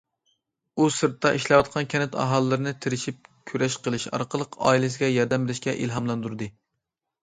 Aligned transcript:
ئۇ 0.79 0.87
سىرتتا 0.95 1.31
ئىشلەۋاتقان 1.39 1.91
كەنت 1.95 2.17
ئاھالىلىرىنى 2.23 2.75
تىرىشىپ 2.87 3.31
كۈرەش 3.53 3.79
قىلىش 3.87 4.11
ئارقىلىق 4.15 4.61
ئائىلىسىگە 4.67 5.15
ياردەم 5.17 5.49
بېرىشكە 5.51 5.81
ئىلھاملاندۇردى. 5.87 6.55